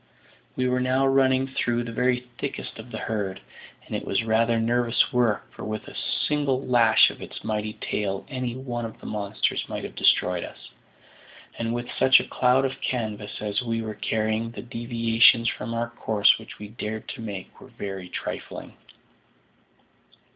[0.55, 3.39] We were now running through the very thickest of the herd,
[3.85, 8.25] and it was rather nervous work, for with a single lash of its mighty tail
[8.27, 10.71] any one of the monsters might have destroyed us;
[11.59, 15.91] and with such a cloud of canvas as we were carrying the deviations from our
[15.91, 18.73] course which we dared to make were very trifling.